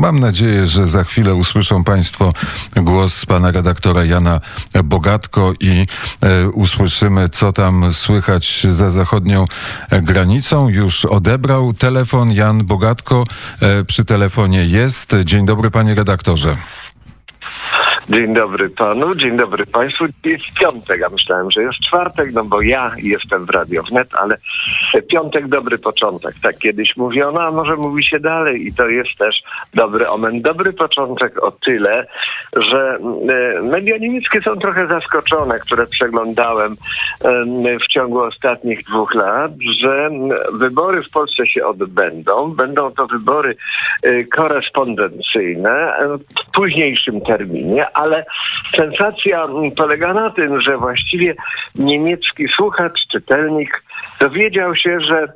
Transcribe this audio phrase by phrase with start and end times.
[0.00, 2.32] Mam nadzieję, że za chwilę usłyszą Państwo
[2.76, 4.40] głos pana redaktora Jana
[4.84, 5.86] Bogatko i
[6.20, 9.44] e, usłyszymy, co tam słychać za zachodnią
[9.90, 10.68] granicą.
[10.68, 13.24] Już odebrał telefon Jan Bogatko.
[13.60, 15.12] E, przy telefonie jest.
[15.24, 16.56] Dzień dobry, panie redaktorze.
[18.10, 20.04] Dzień dobry panu, dzień dobry państwu.
[20.24, 24.36] Jest piątek, a myślałem, że jest czwartek, no bo ja jestem w Radio Wnet, ale
[25.08, 26.34] piątek dobry początek.
[26.42, 29.42] Tak kiedyś mówiono, a może mówi się dalej i to jest też
[29.74, 30.42] dobry omen.
[30.42, 32.06] Dobry początek o tyle,
[32.56, 32.98] że
[33.58, 36.76] e, media niemieckie są trochę zaskoczone, które przeglądałem
[37.84, 40.10] w ciągu ostatnich dwóch lat, że
[40.52, 42.54] wybory w Polsce się odbędą.
[42.54, 43.56] Będą to wybory
[44.02, 48.24] e, korespondencyjne w późniejszym terminie, ale
[48.76, 49.46] sensacja
[49.76, 51.34] polega na tym, że właściwie
[51.74, 53.82] niemiecki słuchacz, czytelnik
[54.20, 55.26] dowiedział się, że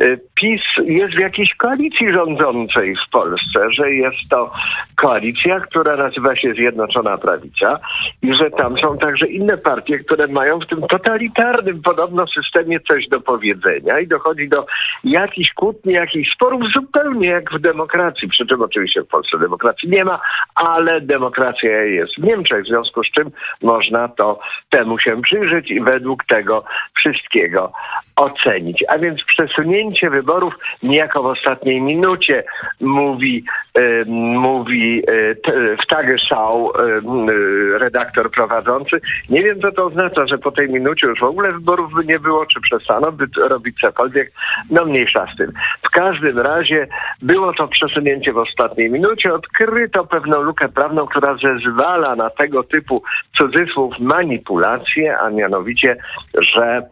[0.00, 4.52] y, PiS jest w jakiejś koalicji rządzącej w Polsce, że jest to
[4.96, 7.78] koalicja, która nazywa się Zjednoczona Prawica
[8.22, 13.08] i że tam są także inne partie, które mają w tym totalitarnym podobno systemie coś
[13.08, 14.66] do powiedzenia i dochodzi do
[15.04, 20.04] jakichś kłótni, jakichś sporów zupełnie jak w demokracji, przy czym oczywiście w Polsce demokracji nie
[20.04, 20.20] ma,
[20.54, 23.30] ale demokracja jest w Niemczech, w związku z czym
[23.62, 26.64] można to temu się przyjrzeć i według tego
[26.94, 27.72] wszystkiego
[28.16, 28.84] ocenić.
[28.88, 32.44] A więc przesunięcie wyborów niejako w ostatniej minucie
[32.80, 33.44] mówi,
[33.78, 35.36] y, mówi y,
[35.82, 39.00] w Tagesschau y, redaktor prowadzący.
[39.28, 42.18] Nie wiem, co to oznacza, że po tej minucie już w ogóle wyborów by nie
[42.18, 44.32] było, czy przestano by robić cokolwiek.
[44.70, 45.52] No mniejsza z tym.
[45.82, 46.86] W każdym razie
[47.22, 49.32] było to przesunięcie w ostatniej minucie.
[49.32, 53.02] Odkryto pewną lukę prawną, która zezwala na tego typu
[53.36, 55.96] cudzysłów manipulacje, a mianowicie,
[56.38, 56.82] że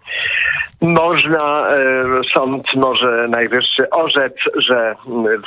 [0.83, 4.95] można, e, sąd może najwyższy orzec, że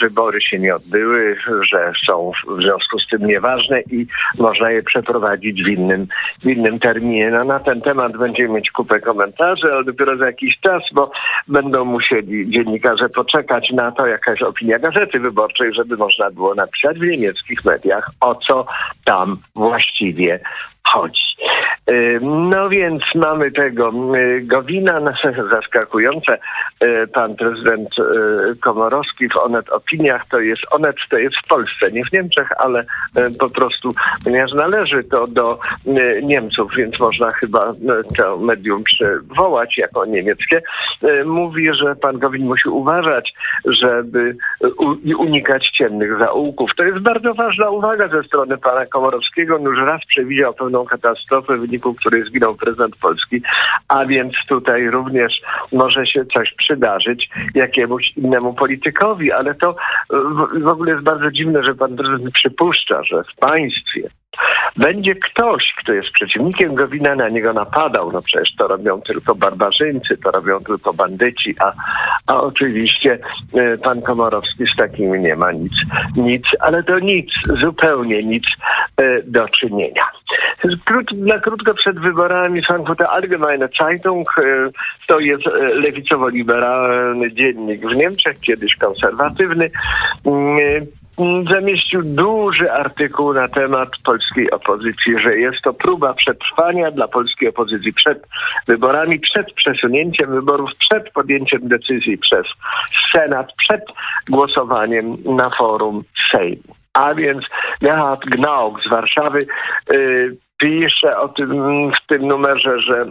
[0.02, 1.36] wybory się nie odbyły,
[1.72, 4.06] że są w związku z tym nieważne i
[4.38, 6.08] można je przeprowadzić w innym,
[6.44, 7.32] w innym terminie.
[7.32, 11.12] No, na ten temat będziemy mieć kupę komentarzy, ale dopiero za jakiś czas, bo
[11.48, 17.00] będą musieli dziennikarze poczekać na to, jaka jest opinia Gazety Wyborczej, żeby można było napisać
[17.00, 18.66] w niemieckich mediach, o co
[19.06, 20.40] tam właściwie
[20.84, 21.26] chodzi.
[21.90, 24.96] Y, no więc mamy tego y, Gowina,
[25.50, 26.38] zaskakujące.
[26.84, 27.90] Y, pan prezydent
[28.62, 32.86] Komorowski w Onet Opiniach to jest, Onet to jest w Polsce, nie w Niemczech, ale
[33.40, 33.92] po prostu,
[34.24, 35.60] ponieważ należy to do
[36.24, 37.74] Niemców, więc można chyba
[38.18, 40.62] to medium przywołać jako niemieckie,
[41.26, 43.34] mówi, że pan Gowin musi uważać,
[43.66, 44.36] żeby
[45.18, 46.72] unikać ciemnych zaułków.
[46.78, 49.56] To jest bardzo ważna uwaga ze strony pana Komorowskiego.
[49.56, 53.42] On już raz przewidział pewną katastrofę, wyniku której zginął prezydent Polski,
[53.88, 55.42] a więc tutaj również
[55.74, 59.76] może się coś przydarzyć jakiemuś innemu politykowi, ale to
[60.62, 64.10] w ogóle jest bardzo dziwne, że pan prezydent przypuszcza, że w państwie
[64.78, 68.12] będzie ktoś, kto jest przeciwnikiem Gowina, na niego napadał.
[68.12, 71.72] No przecież to robią tylko barbarzyńcy, to robią tylko bandyci, a,
[72.28, 73.20] a oczywiście
[73.58, 75.74] y, pan Komorowski z takim nie ma nic,
[76.16, 77.30] nic, ale to nic,
[77.62, 78.44] zupełnie nic
[79.02, 80.06] y, do czynienia.
[81.14, 84.72] Na krótko przed wyborami Frankfurter Allgemeine Zeitung y,
[85.08, 85.44] to jest
[85.74, 89.72] lewicowo-liberalny dziennik w Niemczech, kiedyś konserwatywny
[91.50, 97.94] zamieścił duży artykuł na temat polskiej opozycji, że jest to próba przetrwania dla polskiej opozycji
[97.94, 98.28] przed
[98.68, 102.48] wyborami, przed przesunięciem wyborów, przed podjęciem decyzji przez
[103.12, 103.82] Senat, przed
[104.30, 106.76] głosowaniem na forum Sejmu.
[106.94, 107.46] A więc
[107.82, 109.40] Gerhard Gnauk z Warszawy
[109.92, 111.52] y, pisze o tym
[111.92, 113.06] w tym numerze, że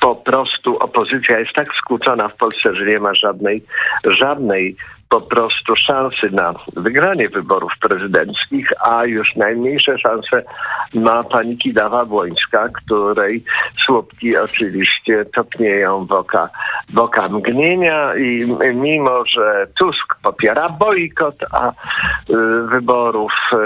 [0.00, 3.64] po prostu opozycja jest tak skłócona w Polsce, że nie ma żadnej,
[4.04, 4.76] żadnej
[5.12, 10.42] po prostu szansy na wygranie wyborów prezydenckich, a już najmniejsze szanse
[10.94, 13.44] ma pani Kidawa Błońska, której
[13.84, 16.48] słupki oczywiście topnieją w oka,
[16.92, 21.72] w oka mgnienia i mimo, że Tusk popiera bojkot, a y,
[22.70, 23.56] wyborów y,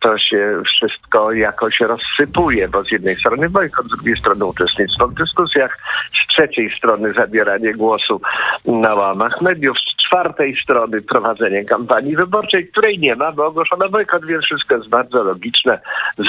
[0.00, 5.14] to się wszystko jakoś rozsypuje, bo z jednej strony bojkot, z drugiej strony uczestnictwo w
[5.14, 5.78] dyskusjach,
[6.22, 8.20] z trzeciej strony zabieranie głosu
[8.66, 9.76] na łamach mediów,
[10.12, 15.22] czwartej strony prowadzenie kampanii wyborczej, której nie ma, bo ogłoszono bojkot, więc wszystko jest bardzo
[15.22, 15.80] logiczne,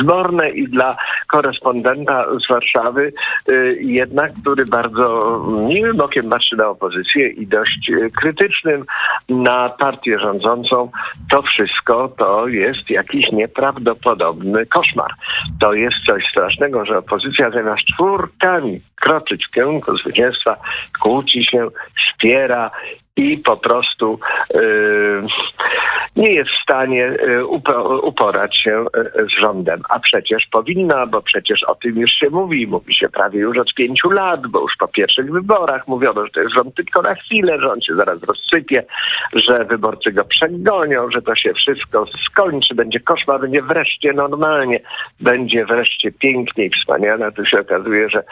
[0.01, 0.97] zborne i dla
[1.27, 3.13] korespondenta z Warszawy
[3.49, 5.37] y, jednak, który bardzo
[5.67, 8.85] miłym okiem patrzy na opozycję i dość y, krytycznym
[9.29, 10.91] na partię rządzącą,
[11.31, 15.11] to wszystko to jest jakiś nieprawdopodobny koszmar.
[15.59, 20.57] To jest coś strasznego, że opozycja zamiast czwórkami kroczyć w kierunku zwycięstwa,
[20.99, 22.71] kłóci się, wspiera
[23.15, 24.19] i po prostu
[24.53, 25.27] yy,
[26.15, 27.17] nie jest w stanie
[27.47, 29.81] upo, uporać się y, z rządem.
[29.89, 32.67] A przecież powinna, bo przecież o tym już się mówi.
[32.67, 36.39] Mówi się prawie już od pięciu lat, bo już po pierwszych wyborach mówiono, że to
[36.39, 38.83] jest rząd tylko na chwilę, że on się zaraz rozsypie,
[39.33, 44.79] że wyborcy go przegonią, że to się wszystko skończy, będzie koszmar, będzie wreszcie normalnie,
[45.19, 47.31] będzie wreszcie pięknie i wspaniale.
[47.31, 48.23] Tu się okazuje, że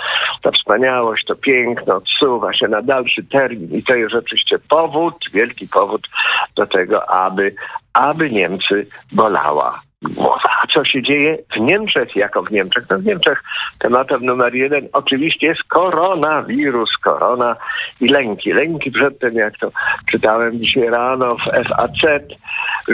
[0.41, 5.67] ta wspaniałość, to piękno odsuwa się na dalszy termin i to jest oczywiście powód, wielki
[5.67, 6.07] powód
[6.55, 7.55] do tego, aby
[7.93, 10.49] aby Niemcy bolała głowa.
[10.73, 12.85] Co się dzieje w Niemczech, jako w Niemczech?
[12.89, 13.43] No w Niemczech
[13.79, 17.55] tematem numer jeden oczywiście jest koronawirus, korona
[18.01, 18.53] i lęki.
[18.53, 19.71] Lęki przed tym, jak to
[20.11, 22.21] czytałem dzisiaj rano w FAZ,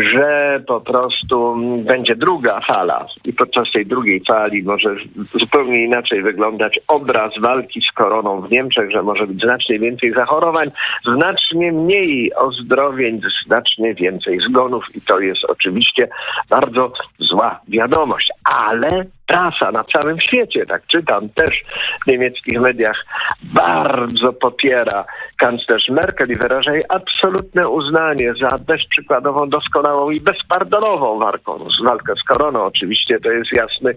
[0.01, 1.55] że po prostu
[1.85, 3.05] będzie druga fala.
[3.25, 4.95] I podczas tej drugiej fali może
[5.39, 10.71] zupełnie inaczej wyglądać obraz walki z koroną w Niemczech, że może być znacznie więcej zachorowań,
[11.13, 14.85] znacznie mniej ozdrowień, znacznie więcej zgonów.
[14.95, 16.07] I to jest oczywiście
[16.49, 21.63] bardzo zła wiadomość, ale prasa na całym świecie, tak czytam też
[22.03, 23.05] w niemieckich mediach,
[23.43, 25.05] bardzo popiera
[25.37, 32.23] kanclerz Merkel i wyraża jej absolutne uznanie za bezprzykładową, doskonałą i bezpardonową walką, walkę z
[32.23, 32.63] koroną.
[32.63, 33.95] Oczywiście to jest jasny,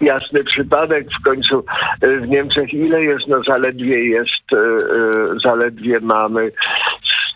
[0.00, 1.06] jasny przypadek.
[1.20, 1.64] W końcu
[2.04, 3.28] y, w Niemczech ile jest?
[3.28, 6.52] No zaledwie jest, y, y, zaledwie mamy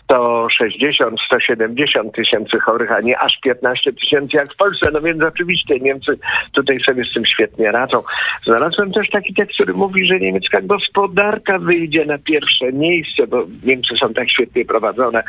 [0.05, 4.91] 160, 170 tysięcy chorych, a nie aż 15 tysięcy jak w Polsce.
[4.93, 6.17] No więc oczywiście Niemcy
[6.53, 8.03] tutaj sobie z tym świetnie radzą.
[8.45, 13.97] Znalazłem też taki tekst, który mówi, że niemiecka gospodarka wyjdzie na pierwsze miejsce, bo Niemcy
[13.97, 15.23] są tak świetnie prowadzone,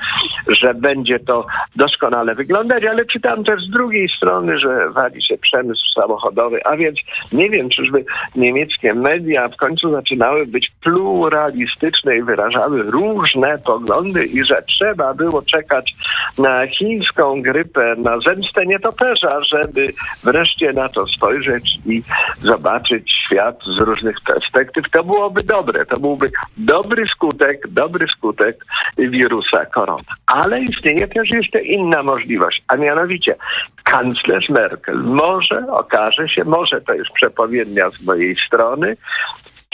[0.48, 1.46] że będzie to
[1.76, 6.98] doskonale wyglądać, ale czytam też z drugiej strony, że wali się przemysł samochodowy, a więc
[7.32, 8.04] nie wiem, czyżby
[8.36, 15.42] niemieckie media w końcu zaczynały być pluralistyczne i wyrażały różne poglądy i że trzeba było
[15.42, 15.94] czekać
[16.38, 19.86] na chińską grypę, na zemstę nietoperza, żeby
[20.24, 22.02] wreszcie na to spojrzeć i
[22.42, 24.90] zobaczyć świat z różnych perspektyw.
[24.90, 28.64] To byłoby dobre, to byłby dobry skutek, dobry skutek
[28.98, 30.02] wirusa korona.
[30.26, 33.36] Ale istnieje też jeszcze inna możliwość, a mianowicie
[33.84, 38.96] kanclerz Merkel może, okaże się, może to jest przepowiednia z mojej strony,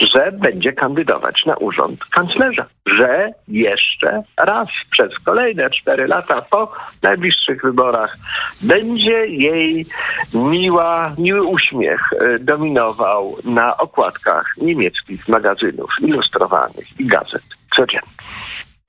[0.01, 6.71] że będzie kandydować na urząd kanclerza, że jeszcze raz przez kolejne cztery lata po
[7.01, 8.17] najbliższych wyborach
[8.61, 9.85] będzie jej
[10.33, 17.43] miła, miły uśmiech e, dominował na okładkach niemieckich magazynów ilustrowanych i gazet
[17.75, 18.13] codziennych.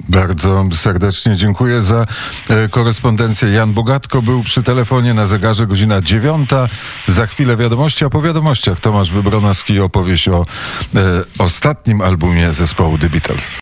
[0.08, 2.06] Bardzo serdecznie dziękuję za
[2.50, 3.49] e, korespondencję.
[3.49, 6.69] Jan Bogatko był przy telefonie na zegarze godzina dziewiąta.
[7.06, 10.46] Za chwilę wiadomości, a po wiadomościach Tomasz Wybronowski opowieść o
[10.96, 11.00] e,
[11.38, 13.52] ostatnim albumie zespołu The Beatles.